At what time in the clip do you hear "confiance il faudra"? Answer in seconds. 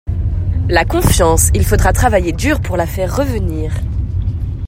0.83-1.93